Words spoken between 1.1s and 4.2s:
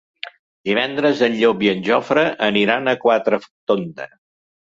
en Llop i en Jofre aniran a Quatretonda.